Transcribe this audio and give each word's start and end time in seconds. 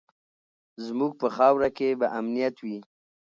زموږ 0.85 1.11
په 1.21 1.27
خاوره 1.35 1.69
کې 1.77 1.87
به 1.99 2.07
امنیت 2.19 2.55
وي. 2.65 2.79